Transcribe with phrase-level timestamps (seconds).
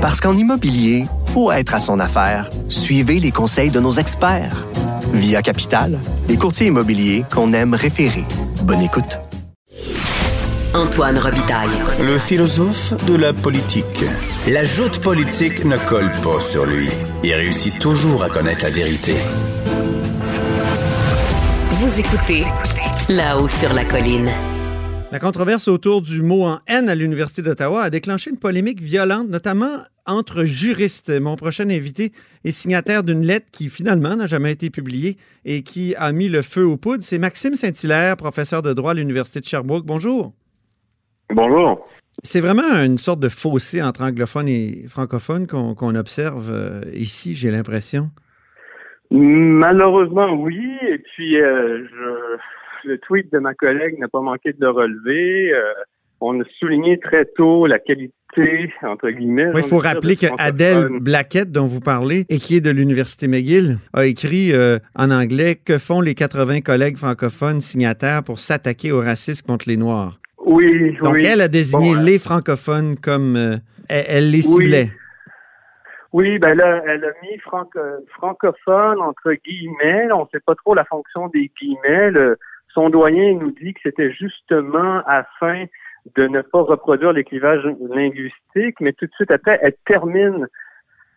[0.00, 2.48] Parce qu'en immobilier, faut être à son affaire.
[2.70, 4.66] Suivez les conseils de nos experts.
[5.12, 8.24] Via Capital, les courtiers immobiliers qu'on aime référer.
[8.62, 9.18] Bonne écoute.
[10.72, 11.68] Antoine Robitaille.
[12.00, 14.04] Le philosophe de la politique.
[14.48, 16.88] La joute politique ne colle pas sur lui.
[17.22, 19.14] Il réussit toujours à connaître la vérité.
[21.72, 22.46] Vous écoutez
[23.10, 24.30] là-haut sur la colline.
[25.12, 29.28] La controverse autour du mot en haine à l'Université d'Ottawa a déclenché une polémique violente,
[29.28, 31.10] notamment entre juristes.
[31.10, 32.12] Mon prochain invité
[32.44, 36.42] est signataire d'une lettre qui finalement n'a jamais été publiée et qui a mis le
[36.42, 37.02] feu aux poudres.
[37.02, 39.84] C'est Maxime Saint-Hilaire, professeur de droit à l'Université de Sherbrooke.
[39.84, 40.32] Bonjour.
[41.30, 41.84] Bonjour.
[42.22, 47.50] C'est vraiment une sorte de fossé entre anglophones et francophones qu'on observe euh, ici, j'ai
[47.50, 48.10] l'impression.
[49.10, 50.60] Malheureusement, oui.
[50.88, 52.38] Et puis, euh, je
[52.84, 55.52] le tweet de ma collègue n'a pas manqué de le relever.
[55.52, 55.72] Euh,
[56.20, 58.12] on a souligné très tôt la qualité,
[58.82, 59.50] entre guillemets.
[59.56, 63.78] il faut rappeler que Adèle Blackett, dont vous parlez, et qui est de l'Université McGill,
[63.94, 69.00] a écrit euh, en anglais Que font les 80 collègues francophones signataires pour s'attaquer au
[69.00, 70.18] racisme contre les Noirs?
[70.44, 73.56] Oui, Donc, elle a désigné les francophones comme euh,
[73.88, 74.90] elle, les ciblait.
[76.12, 80.10] Oui, ben là, elle a mis francophone entre guillemets.
[80.12, 82.10] On ne sait pas trop la fonction des guillemets.
[82.74, 85.64] Son doyen nous dit que c'était justement afin
[86.16, 90.46] de ne pas reproduire les clivages linguistiques, mais tout de suite après, elle termine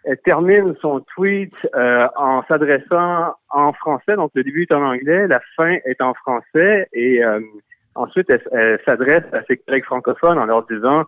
[0.05, 5.27] elle termine son tweet euh, en s'adressant en français, donc le début est en anglais,
[5.27, 7.39] la fin est en français, et euh,
[7.95, 11.05] ensuite elle, s'adresse à ses collègues francophones en leur disant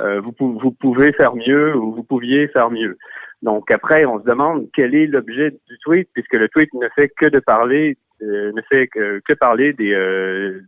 [0.00, 2.96] euh, vous, vous pouvez faire mieux ou vous pouviez faire mieux.
[3.42, 7.10] Donc après, on se demande quel est l'objet du tweet, puisque le tweet ne fait
[7.10, 10.60] que de parler ne fait que, que parler des euh,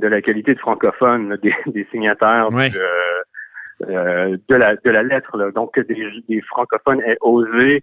[0.00, 5.36] de la qualité de francophone des, des, signataires euh, de la de la lettre.
[5.36, 5.50] Là.
[5.50, 7.82] Donc que des, des, francophones aient osé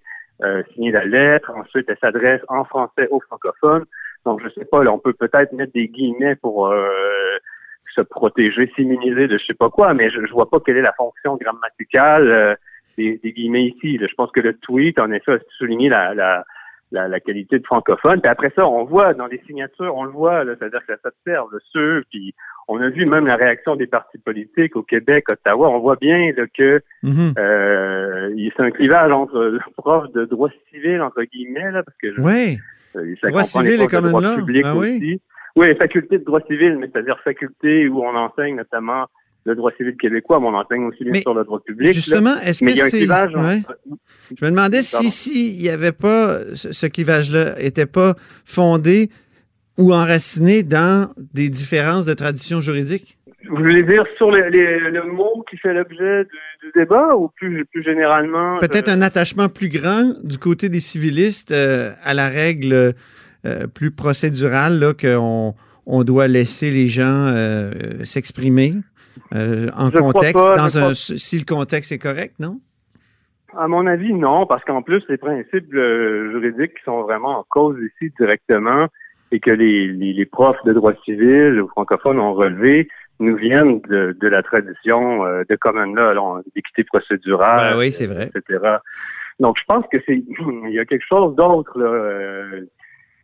[0.74, 1.52] signer la lettre.
[1.56, 3.86] Ensuite, elle s'adresse en français aux francophones.
[4.26, 6.74] Donc je sais pas, là, on peut peut-être mettre des guillemets pour
[7.94, 10.82] se protéger, s'immuniser de je sais pas quoi, mais je, je vois pas quelle est
[10.82, 12.58] la fonction grammaticale
[12.98, 14.00] des, des, guillemets ici.
[14.02, 16.44] Je pense que le tweet, en effet, a souligné la, la
[16.92, 18.22] la, qualité de francophone.
[18.22, 21.50] Puis après ça, on voit dans les signatures, on le voit, c'est-à-dire que ça s'observe,
[21.72, 22.34] ceux, puis
[22.68, 26.32] on a vu même la réaction des partis politiques au Québec, Ottawa, on voit bien
[26.54, 27.40] que mm-hmm.
[27.40, 32.20] euh, c'est un clivage entre le prof de droit civil, entre guillemets, là, parce que
[32.22, 32.58] oui.
[32.96, 34.38] Euh, ça droit civil est comme là.
[34.66, 35.22] Ah, oui.
[35.56, 39.06] oui, faculté de droit civil, mais c'est-à-dire faculté où on enseigne notamment
[39.46, 41.94] le droit civil québécois, mais on enseigne aussi bien sûr le droit public.
[41.94, 43.06] Justement, est-ce que c'est...
[43.06, 48.14] Je me demandais si s'il n'y avait pas ce, clivage-là, n'était pas
[48.46, 49.10] fondé
[49.78, 53.18] ou enraciné dans des différences de tradition juridique?
[53.50, 56.26] Vous voulez dire sur le mot qui fait l'objet
[56.62, 58.60] du, débat ou plus, plus généralement?
[58.60, 62.94] Peut-être un attachement plus grand du côté des civilistes euh, à la règle
[63.46, 65.56] euh, plus procédurale qu'on
[65.88, 68.76] on doit laisser les gens euh, s'exprimer?
[69.34, 72.60] Euh, en contexte, dans un, si le contexte est correct, non?
[73.58, 77.46] À mon avis, non, parce qu'en plus, les principes euh, juridiques qui sont vraiment en
[77.50, 78.88] cause ici directement
[79.32, 82.90] et que les, les, profs de droit civil ou francophones ont relevé
[83.20, 88.08] nous viennent de, de la tradition euh, de common law, d'équité procédurale, ben oui, c'est
[88.08, 88.30] vrai.
[88.36, 88.78] etc.
[89.40, 90.24] Donc, je pense que c'est
[90.68, 91.78] il y a quelque chose d'autre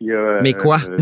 [0.00, 0.80] là, mais quoi?
[0.88, 0.96] Euh,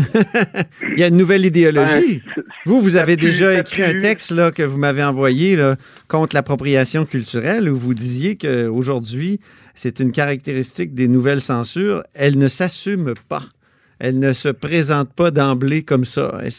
[0.93, 2.21] il y a une nouvelle idéologie.
[2.35, 5.75] Ben, vous, vous avez déjà écrit un texte là, que vous m'avez envoyé là,
[6.07, 9.39] contre l'appropriation culturelle où vous disiez qu'aujourd'hui,
[9.75, 12.03] c'est une caractéristique des nouvelles censures.
[12.13, 13.43] Elles ne s'assument pas.
[13.99, 16.39] Elles ne se présentent pas d'emblée comme ça.
[16.43, 16.51] Elles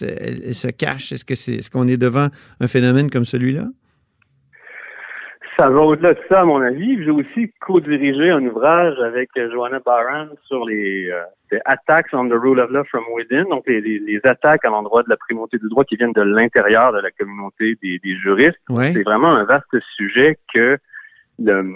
[0.55, 1.12] se, cachent.
[1.12, 2.28] Est-ce que c'est, est-ce qu'on est devant
[2.60, 3.69] un phénomène comme celui-là?
[5.58, 7.02] Ça va au-delà de ça, à mon avis.
[7.02, 12.60] J'ai aussi co-dirigé un ouvrage avec Joanna Barron sur les, euh, Attacks on the Rule
[12.60, 15.82] of Law from Within, donc les, les, attaques à l'endroit de la primauté du droit
[15.82, 18.60] qui viennent de l'intérieur de la communauté des, des juristes.
[18.69, 20.78] C'est vraiment un vaste sujet que
[21.41, 21.75] le,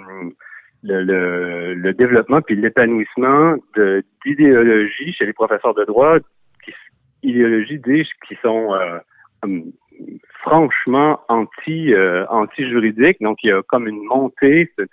[0.85, 3.57] le, le, développement puis l'épanouissement
[4.25, 6.19] d'idéologies chez les professeurs de droit,
[6.65, 6.73] qui,
[7.25, 8.99] idéologies, dis qui sont euh,
[10.43, 13.19] franchement anti euh, anti juridique.
[13.21, 14.89] Donc il y a comme une montée, c'est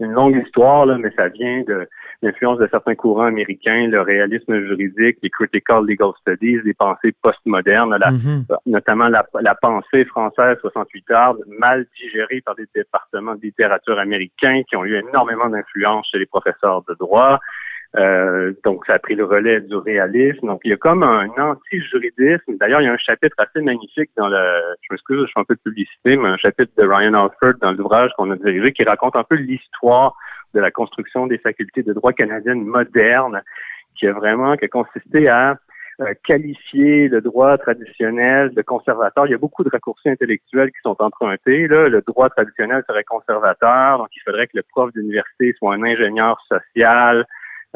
[0.00, 1.88] une longue histoire là, mais ça vient de
[2.22, 7.94] l'influence de certains courants américains, le réalisme juridique, les critical legal studies, les pensées postmodernes,
[7.94, 8.56] mm-hmm.
[8.66, 14.62] notamment la, la, pensée française 68 heures, mal digérée par des départements de littérature américains
[14.68, 17.38] qui ont eu énormément d'influence chez les professeurs de droit.
[17.98, 20.46] Euh, donc, ça a pris le relais du réalisme.
[20.46, 22.56] Donc, il y a comme un anti-juridisme.
[22.60, 24.36] D'ailleurs, il y a un chapitre assez magnifique dans le,
[24.82, 27.72] je m'excuse, je suis un peu de publicité, mais un chapitre de Ryan Alford dans
[27.72, 30.14] l'ouvrage qu'on a dirigé qui raconte un peu l'histoire
[30.54, 33.42] de la construction des facultés de droit canadiennes modernes,
[33.98, 35.56] qui a vraiment, qui a consisté à
[36.00, 39.26] euh, qualifier le droit traditionnel de conservateur.
[39.26, 41.66] Il y a beaucoup de raccourcis intellectuels qui sont empruntés.
[41.66, 41.88] Là.
[41.88, 46.38] Le droit traditionnel serait conservateur, donc il faudrait que le prof d'université soit un ingénieur
[46.50, 47.24] social,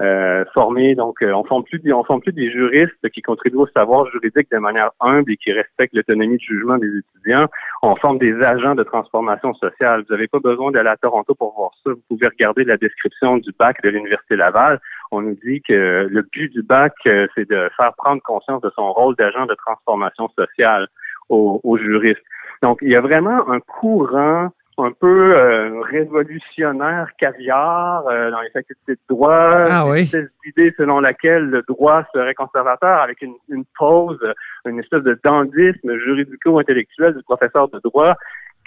[0.01, 0.95] euh, formés.
[0.95, 4.51] Donc, euh, on forme plus, on forme plus des juristes qui contribuent au savoir juridique
[4.51, 7.47] de manière humble et qui respectent l'autonomie de jugement des étudiants.
[7.83, 10.05] On forme des agents de transformation sociale.
[10.09, 11.91] Vous n'avez pas besoin d'aller à Toronto pour voir ça.
[11.91, 14.81] Vous pouvez regarder la description du bac de l'Université Laval.
[15.11, 18.71] On nous dit que le but du bac, euh, c'est de faire prendre conscience de
[18.75, 20.89] son rôle d'agent de transformation sociale
[21.29, 22.25] aux, aux juristes.
[22.63, 24.51] Donc, il y a vraiment un courant
[24.85, 29.65] un peu euh, révolutionnaire caviar euh, dans les facultés de droit.
[29.69, 30.07] Ah oui.
[30.07, 34.21] Cette idée selon laquelle le droit serait conservateur avec une, une pause,
[34.67, 38.17] une espèce de dandisme juridico-intellectuel du professeur de droit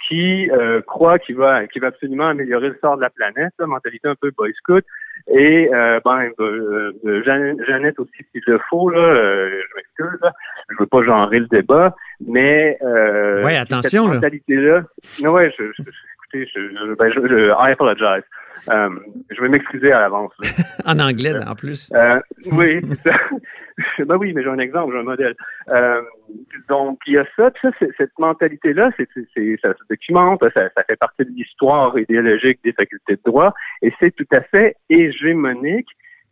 [0.08, 4.08] qui euh, croit qu'il va qu'il va absolument améliorer le sort de la planète, mentalité
[4.08, 4.84] un peu boy scout.
[5.28, 7.22] Et euh, ben euh,
[7.66, 10.20] Jeannette, aussi s'il le faut là, je m'excuse,
[10.68, 11.94] je veux pas genrer le débat,
[12.26, 14.82] mais euh, ouais attention cette mentalité là.
[15.22, 18.24] Ouais, je, je, écoutez, je, ben, je, je I apologize.
[18.68, 20.32] je vais m'excuser à l'avance.
[20.86, 21.92] en anglais en plus.
[22.52, 23.16] oui, c'est ça.
[23.98, 25.34] ben oui, mais j'ai un exemple, j'ai un modèle.
[25.70, 26.02] Euh,
[26.68, 29.08] donc, il y a ça, ça cette mentalité-là, c'est,
[29.60, 33.92] ça se documente, ça, ça fait partie de l'histoire idéologique des facultés de droit, et
[33.98, 35.88] c'est tout à fait hégémonique.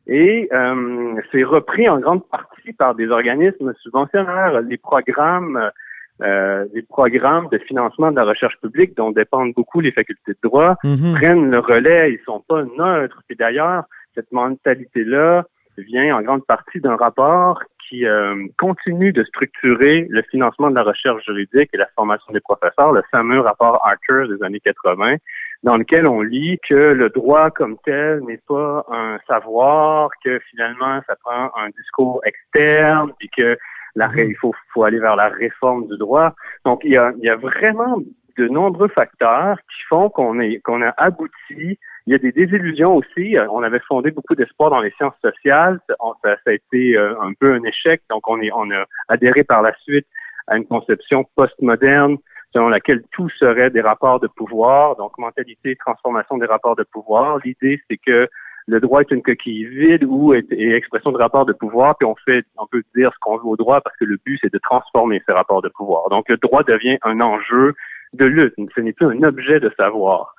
[0.09, 5.71] Et euh, c'est repris en grande partie par des organismes subventionnaires, les programmes,
[6.20, 10.49] euh, les programmes de financement de la recherche publique dont dépendent beaucoup les facultés de
[10.49, 11.14] droit Mhm.
[11.14, 12.12] prennent le relais.
[12.12, 13.23] Ils sont pas neutres.
[13.31, 15.44] Et d'ailleurs, cette mentalité-là
[15.79, 20.82] vient en grande partie d'un rapport qui euh, continue de structurer le financement de la
[20.82, 25.17] recherche juridique et la formation des professeurs, le fameux rapport Archer des années 80,
[25.62, 31.00] dans lequel on lit que le droit comme tel n'est pas un savoir, que finalement
[31.06, 33.58] ça prend un discours externe, et que
[33.94, 34.19] la, Mhm.
[34.31, 36.35] il faut, faut aller vers la réforme du droit.
[36.65, 37.99] Donc il y a, il y a vraiment
[38.39, 41.79] de nombreux facteurs qui font qu'on est qu'on a abouti.
[42.06, 43.37] Il y a des désillusions aussi.
[43.37, 45.79] Euh, On avait fondé beaucoup d'espoir dans les sciences sociales.
[46.00, 48.00] On- ça- ça a été euh, un peu un échec.
[48.11, 50.06] Donc on est on a adhéré par la suite
[50.49, 52.17] à une conception postmoderne
[52.55, 54.97] selon laquelle tout serait des rapports de pouvoir.
[54.97, 57.39] Donc mentalité, transformation des rapports de pouvoir.
[57.44, 58.29] L'idée c'est que
[58.67, 62.06] le droit est une coquille vide ou est, est expression de rapports de pouvoir, puis
[62.06, 64.53] on fait, on peut dire ce qu'on veut au droit parce que le but c'est
[64.53, 66.09] de transformer ces rapports de pouvoir.
[66.11, 67.75] Donc le droit devient un enjeu
[68.12, 68.55] de lutte.
[68.75, 70.35] Ce n'est plus un objet de savoir.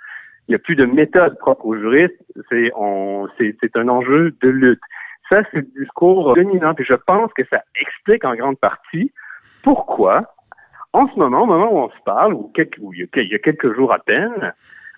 [0.47, 2.21] Il n'y a plus de méthode propre aux juristes.
[2.49, 4.81] C'est un enjeu de lutte.
[5.29, 6.73] Ça, c'est le discours dominant.
[6.77, 9.11] Et je pense que ça explique en grande partie
[9.63, 10.33] pourquoi,
[10.91, 13.21] en ce moment, au moment où on se parle, ou, quelques, ou il, y a,
[13.21, 14.53] il y a quelques jours à peine,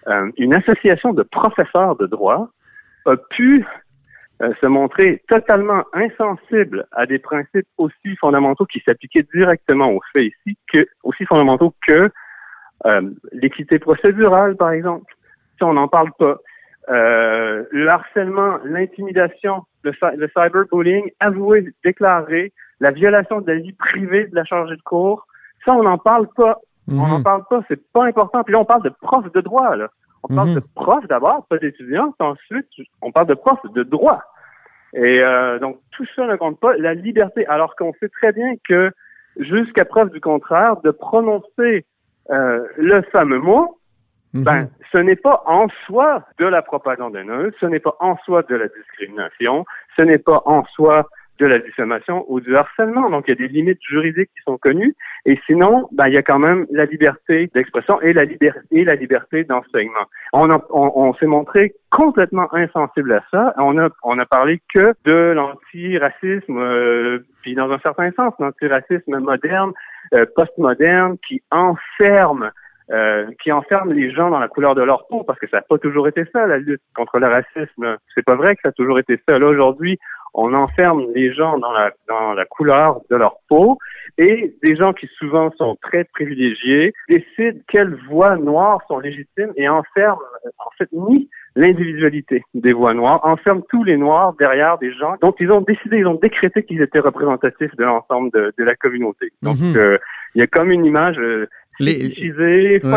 [0.07, 2.49] euh, une association de professeurs de droit
[3.05, 3.65] a pu
[4.41, 10.25] euh, se montrer totalement insensible à des principes aussi fondamentaux qui s'appliquaient directement aux faits
[10.45, 12.09] ici, que aussi fondamentaux que
[12.85, 15.13] euh, l'équité procédurale, par exemple.
[15.57, 16.37] Si on n'en parle pas.
[16.89, 23.73] Euh, le harcèlement, l'intimidation, le, cy- le cyberbullying, avoué, déclaré, la violation de la vie
[23.73, 25.25] privée de la chargée de cours,
[25.65, 26.59] ça, on n'en parle pas.
[26.87, 27.23] On n'en Mhm.
[27.23, 28.43] parle pas, c'est pas important.
[28.43, 29.87] Puis là, on parle de profs de droit, là.
[30.29, 30.55] On parle Mhm.
[30.55, 32.67] de profs d'abord, pas d'étudiants, puis ensuite,
[33.01, 34.21] on parle de profs de droit.
[34.93, 36.75] Et euh, donc, tout ça ne compte pas.
[36.77, 38.91] La liberté, alors qu'on sait très bien que,
[39.37, 41.85] jusqu'à preuve du contraire, de prononcer
[42.31, 43.77] euh, le fameux mot,
[44.33, 44.43] Mhm.
[44.43, 48.43] ben, ce n'est pas en soi de la propagande haineuse, ce n'est pas en soi
[48.43, 51.07] de la discrimination, ce n'est pas en soi
[51.39, 53.09] de la diffamation ou du harcèlement.
[53.09, 54.95] Donc, il y a des limites juridiques qui sont connues.
[55.25, 58.25] Et sinon, ben, il y a quand même la liberté d'expression et la,
[58.95, 60.05] liberté d'enseignement.
[60.33, 63.53] On s'est montré complètement insensible à ça.
[63.57, 69.19] On a, on a parlé que de l'antiracisme, euh, puis dans un certain sens, l'antiracisme
[69.19, 69.71] moderne,
[70.13, 72.51] euh, postmoderne, qui enferme
[72.91, 75.63] euh, qui enferme les gens dans la couleur de leur peau, parce que ça n'a
[75.63, 77.97] pas toujours été ça, la lutte contre le racisme.
[78.13, 79.39] C'est pas vrai que ça a toujours été ça.
[79.39, 79.97] Là, aujourd'hui,
[80.37, 83.77] on enferme les gens dans la, dans la couleur de leur peau
[84.17, 89.67] et des gens qui souvent sont très privilégiés décident quelles voix noires sont légitimes et
[89.69, 90.19] enferment,
[90.59, 95.33] en fait, nient l'individualité des voix noires, enferment tous les noirs derrière des gens dont
[95.39, 99.31] ils ont décidé, ils ont décrété qu'ils étaient représentatifs de l'ensemble de, de la communauté.
[99.41, 99.73] Donc, Mhm.
[99.77, 99.97] euh,
[100.35, 101.47] il y a comme une image euh,
[101.79, 102.09] Les-
[102.83, 102.89] ouais.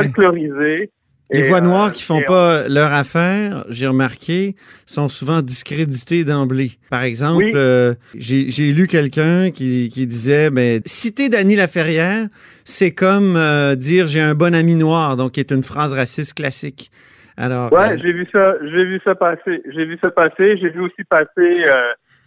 [1.31, 4.57] Les voix noires qui font pas leur affaire, j'ai remarqué,
[4.87, 6.73] sont souvent discréditées d'emblée.
[6.91, 12.27] Par exemple, j'ai lu quelqu'un qui, qui disait, ben, citer Dany Laferrière,
[12.65, 13.39] c'est comme
[13.77, 16.91] dire j'ai un bon ami noir, donc qui est une phrase raciste classique.
[17.37, 20.81] Alors, ouais, j'ai vu ça, j'ai vu ça passer, j'ai vu ça passer, j'ai vu
[20.81, 21.65] aussi passer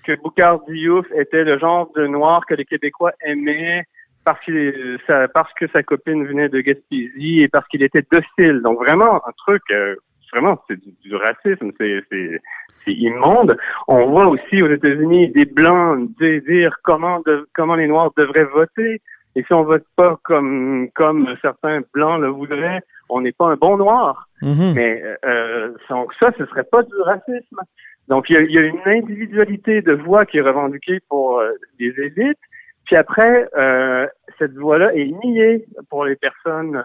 [0.06, 3.86] que Boucard Diouf était le genre de noir que les Québécois aimaient
[4.24, 5.00] parce qu'il
[5.34, 8.62] parce que sa copine venait de Gaspésie et parce qu'il était docile.
[8.64, 9.96] Donc vraiment un truc euh,
[10.32, 13.58] vraiment c'est du, racisme, c'est c'est immonde.
[13.88, 17.22] On voit aussi aux États-Unis des blancs dire comment
[17.54, 19.02] comment les noirs devraient voter.
[19.36, 23.56] Et si on vote pas comme comme certains blancs le voudraient, on n'est pas un
[23.56, 24.28] bon noir.
[24.42, 24.74] Mm-hmm.
[24.74, 27.60] Mais euh, ça, ce serait pas du racisme.
[28.08, 32.38] Donc, il y a, une individualité de voix qui est revendiquée pour euh, les élites.
[32.86, 34.06] Puis après, euh,
[34.40, 36.84] cette voix-là est niée pour les personnes.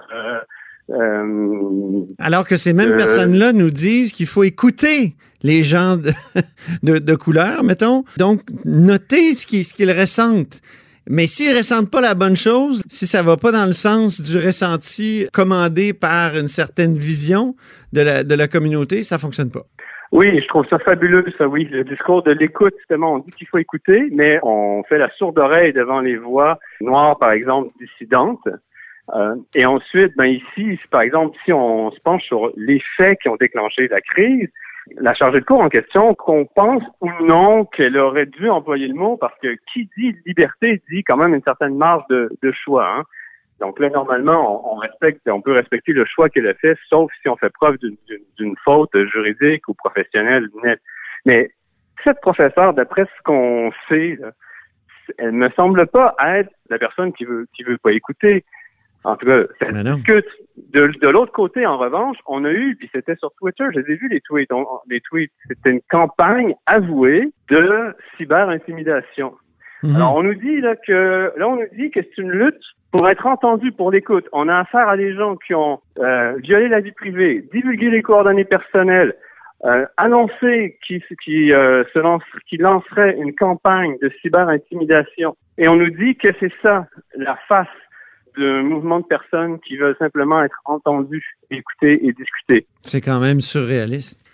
[0.91, 6.13] Euh, Alors que ces mêmes personnes-là nous disent qu'il faut écouter les gens de,
[6.99, 8.05] de, couleur, mettons.
[8.19, 10.61] Donc, noter ce qu'ils ce qu'ils ressentent.
[11.09, 14.39] Mais s'ils ressentent pas la bonne chose, si ça va pas dans le sens du
[14.39, 17.55] ressenti commandé par une certaine vision
[17.93, 19.67] de la, de la communauté, ça fonctionne pas.
[20.13, 21.65] Oui, je trouve ça fabuleux, ça, oui.
[21.65, 25.39] Le discours de l'écoute, justement, on dit qu'il faut écouter, mais on fait la sourde
[25.39, 28.49] oreille devant les voix noires, par exemple, dissidentes.
[29.15, 33.29] Euh, et ensuite, ben ici, par exemple, si on se penche sur les faits qui
[33.29, 34.49] ont déclenché la crise,
[34.99, 38.95] la chargée de cours en question, qu'on pense ou non qu'elle aurait dû employer le
[38.95, 42.89] mot, parce que qui dit liberté dit quand même une certaine marge de, de choix.
[42.89, 43.05] Hein.
[43.61, 47.29] Donc là, normalement, on, respecte, on peut respecter le choix qu'elle a fait, sauf si
[47.29, 50.81] on fait preuve d'une faute juridique ou professionnelle nette.
[51.25, 51.51] Mais
[52.05, 54.19] cette professeure, d'après ce qu'on sait,
[55.19, 58.45] elle me semble pas être la personne qui veut qui veut pas écouter.
[59.05, 60.27] En tout cas, ça discute.
[60.73, 64.09] De, de l'autre côté, en revanche, on a eu, puis c'était sur Twitter, j'ai vu
[64.09, 64.51] les tweets,
[64.89, 69.35] les tweets, c'était une campagne avouée de cyber-intimidation.
[69.83, 69.97] Mhm.
[69.97, 73.09] Alors, on nous dit là que là, on nous dit que c'est une lutte pour
[73.09, 74.27] être entendu pour l'écoute.
[74.33, 78.03] On a affaire à des gens qui ont euh, violé la vie privée, divulgué les
[78.03, 79.15] coordonnées personnelles,
[79.65, 85.37] euh, annoncé qui, qui, euh, se lance, qui lancerait une campagne de cyber-intimidation.
[85.59, 87.67] Et on nous dit que c'est ça, la face
[88.37, 92.67] d'un mouvement de personnes qui veulent simplement être entendues, écoutées et discutées.
[92.83, 94.26] C'est quand même surréaliste.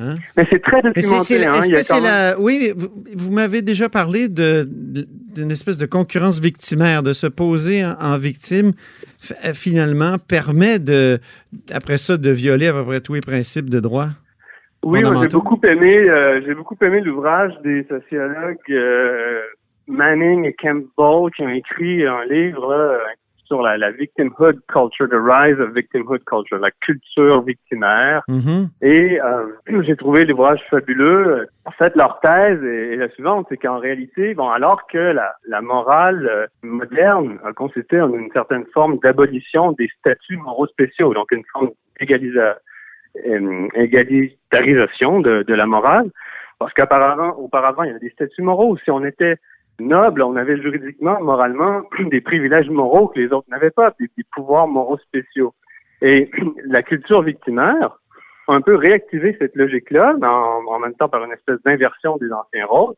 [0.00, 0.16] Hein?
[0.36, 1.44] Mais c'est très documenté.
[1.44, 2.72] Hein, Oui,
[3.14, 8.72] vous, m'avez déjà parlé d'une espèce de concurrence victimaire, de se poser en, victime,
[9.44, 11.18] euh, finalement, permet de,
[11.72, 14.08] après ça, de violer à peu près tous les principes de droit.
[14.84, 19.40] Oui, j'ai beaucoup aimé, euh, j'ai beaucoup aimé l'ouvrage des sociologues euh,
[19.86, 22.98] Manning et Campbell qui ont écrit un livre
[23.54, 28.22] sur la, la, victimhood culture, the rise of victimhood culture, la culture victimaire.
[28.28, 28.68] Mm-hmm.
[28.82, 31.46] Et euh, j'ai trouvé l'ouvrage fabuleux.
[31.64, 35.60] En fait, leur thèse est, la suivante, c'est qu'en réalité, bon, alors que la, la
[35.60, 41.30] morale euh, moderne a consisté en une certaine forme d'abolition des statuts moraux spéciaux, donc
[41.30, 41.70] une forme
[42.00, 42.58] d'égalisa,
[43.26, 43.68] euh,
[45.44, 46.10] de la morale,
[46.58, 48.76] parce qu'auparavant, auparavant, il y avait des statuts moraux.
[48.84, 49.36] Si on était
[49.80, 54.68] noble, on avait juridiquement, moralement, des privilèges moraux que les autres n'avaient pas, des, pouvoirs
[54.68, 55.54] moraux spéciaux.
[56.02, 56.30] Et
[56.66, 57.98] la culture victimaire
[58.48, 62.30] a un peu réactivé cette logique-là, en, en, même temps par une espèce d'inversion des
[62.32, 62.94] anciens rôles.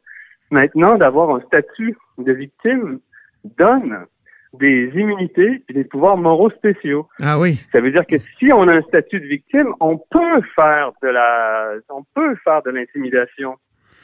[0.51, 3.01] Maintenant, d'avoir un statut de victime
[3.45, 4.07] donne
[4.53, 7.09] des immunités et des pouvoirs moraux spéciaux.
[7.21, 7.61] Ah oui.
[7.73, 11.09] Ça veut dire que si on a un statut de victime, on peut faire de
[11.09, 13.57] la, on peut faire de l'intimidation.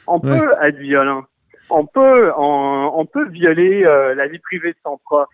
[0.05, 1.23] On peut être violent
[1.69, 5.27] on peut on, peut violer euh, la vie privée de son prof.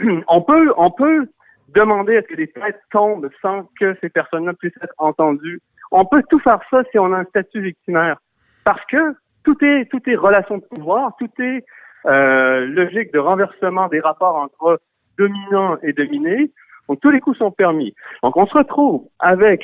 [0.28, 1.26] on peut on peut
[1.68, 5.60] demander à ce que des têtes tombent sans que ces personnes-là puissent être entendues.
[5.90, 8.18] On peut tout faire ça si on a un statut victimaire,
[8.64, 11.64] parce que tout est tout est relation de pouvoir, tout est
[12.06, 14.80] euh, logique de renversement des rapports entre
[15.18, 16.50] dominants et dominés.
[16.88, 17.94] Donc tous les coups sont permis.
[18.22, 19.62] Donc on se retrouve avec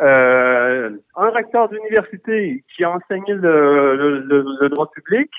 [0.00, 4.24] un recteur d'université qui a enseigné le,
[4.60, 5.30] le, droit public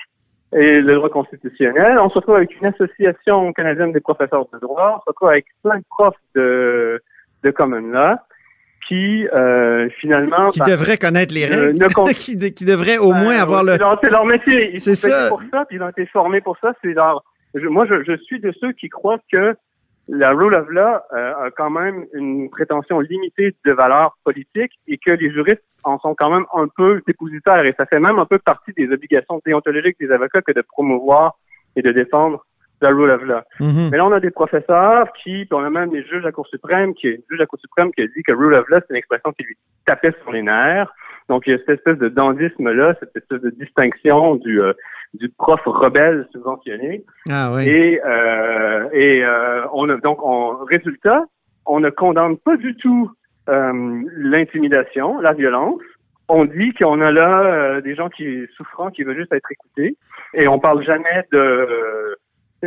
[0.52, 1.98] et le droit constitutionnel.
[1.98, 4.96] On se retrouve avec une association canadienne des professeurs de droit.
[4.96, 7.02] On se retrouve avec plein de profs de,
[7.42, 8.16] de common law
[8.88, 13.62] qui euh, finalement qui devraient connaître les règles, qui, qui devraient au moins ben, avoir
[13.62, 15.28] le c'est leur métier ils sont ça.
[15.28, 17.22] pour ça puis ils ont été formés pour ça c'est leur
[17.54, 19.54] moi je, je suis de ceux qui croient que
[20.08, 24.98] la rule of law euh, a quand même une prétention limitée de valeur politique et
[24.98, 28.26] que les juristes en sont quand même un peu dépositaires et ça fait même un
[28.26, 31.36] peu partie des obligations déontologiques des avocats que de promouvoir
[31.76, 32.44] et de défendre
[32.80, 33.40] la rule of law.
[33.60, 33.90] Mhm.
[33.90, 36.32] Mais là, on a des professeurs qui, puis on a même des juges à la
[36.32, 38.54] Cour suprême, qui est une juge à la Cour suprême qui a dit que rule
[38.54, 39.56] of law, c'est une expression qui lui
[39.86, 40.92] tapait sur les nerfs.
[41.28, 44.72] Donc, il y a cette espèce de dandisme-là, cette espèce de distinction du, euh,
[45.14, 47.04] du prof rebelle subventionné.
[47.30, 47.68] Ah oui.
[47.68, 51.24] Et, euh, et euh, on a donc, en résultat,
[51.66, 53.10] on ne condamne pas du tout
[53.48, 55.80] euh, l'intimidation, la violence.
[56.28, 59.96] On dit qu'on a là euh, des gens qui souffrant, qui veulent juste être écoutés,
[60.34, 62.16] et on parle jamais de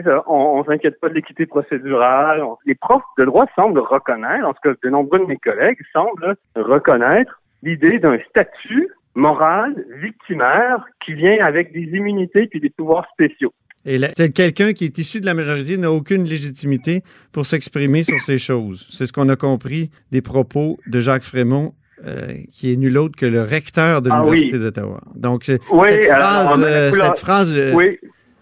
[0.04, 2.44] ça, on, on s'inquiète pas de l'équité procédurale.
[2.66, 6.36] Les profs de droit semblent reconnaître, en tout cas de nombreux de mes collègues semblent
[6.56, 13.54] reconnaître l'idée d'un statut moral victimaire qui vient avec des immunités puis des pouvoirs spéciaux.
[13.86, 14.00] Et
[14.34, 18.88] quelqu'un qui est issu de la majorité n'a aucune légitimité pour s'exprimer sur ces choses.
[18.92, 23.16] C'est ce qu'on a compris des propos de Jacques Frémont, euh, qui est nul autre
[23.16, 24.64] que le recteur de Ah l'Université oui.
[24.64, 25.02] d'Ottawa.
[25.16, 28.00] Donc, Oui, cette alors, phrase, euh, cette phrase euh, Oui,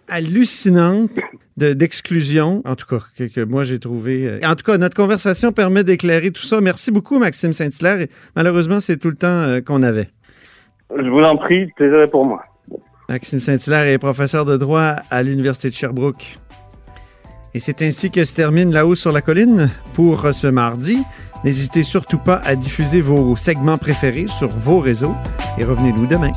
[0.07, 1.19] hallucinante
[1.57, 4.27] de- d'exclusion, en tout cas, que, que moi j'ai trouvé.
[4.27, 6.61] euh, En tout cas, notre conversation permet d'éclairer tout ça.
[6.61, 8.07] Merci beaucoup, Maxime Saint-Hilaire.
[8.35, 10.09] Malheureusement, c'est tout le temps euh, qu'on avait.
[10.95, 12.43] je vous en prie, plaisir pour moi.
[13.09, 16.37] Maxime Saint-Hilaire est professeur de droit à l'Université de Sherbrooke.
[17.53, 20.97] Et c'est ainsi que se termine La Haut sur la colline pour ce mardi.
[21.43, 25.13] N'hésitez surtout pas à diffuser vos segments préférés sur vos réseaux
[25.59, 26.31] et revenez-nous demain.